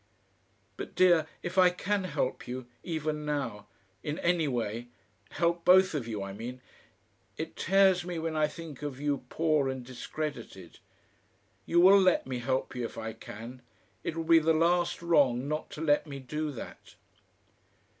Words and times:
"But, 0.77 0.95
dear, 0.95 1.27
if 1.43 1.59
I 1.59 1.69
can 1.69 2.05
help 2.05 2.47
you 2.47 2.65
even 2.81 3.23
now 3.23 3.67
in 4.01 4.17
any 4.17 4.47
way 4.47 4.87
help 5.29 5.63
both 5.63 5.93
of 5.93 6.07
you, 6.07 6.23
I 6.23 6.33
mean.... 6.33 6.59
It 7.37 7.55
tears 7.55 8.03
me 8.03 8.17
when 8.17 8.35
I 8.35 8.47
think 8.47 8.81
of 8.81 8.99
you 8.99 9.19
poor 9.29 9.69
and 9.69 9.85
discredited. 9.85 10.79
You 11.67 11.79
will 11.81 12.01
let 12.01 12.25
me 12.25 12.39
help 12.39 12.73
you 12.73 12.83
if 12.83 12.97
I 12.97 13.13
can 13.13 13.61
it 14.03 14.17
will 14.17 14.23
be 14.23 14.39
the 14.39 14.53
last 14.55 15.03
wrong 15.03 15.47
not 15.47 15.69
to 15.73 15.81
let 15.81 16.07
me 16.07 16.17
do 16.17 16.49
that.... 16.49 16.95